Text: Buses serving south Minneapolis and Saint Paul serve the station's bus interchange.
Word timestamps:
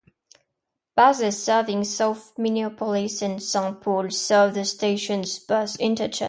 Buses 0.95 1.43
serving 1.43 1.83
south 1.83 2.33
Minneapolis 2.35 3.21
and 3.21 3.39
Saint 3.39 3.81
Paul 3.81 4.09
serve 4.09 4.55
the 4.55 4.65
station's 4.65 5.37
bus 5.37 5.75
interchange. 5.79 6.19